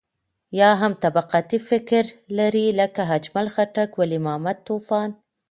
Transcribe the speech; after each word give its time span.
يا 0.53 0.73
هم 0.73 0.93
طبقاتي 0.93 1.59
فکر 1.69 2.03
لري 2.37 2.65
لکه 2.79 3.03
اجمل 3.15 3.45
خټک، 3.55 3.89
ولي 3.99 4.19
محمد 4.25 4.57
طوفان. 4.67 5.09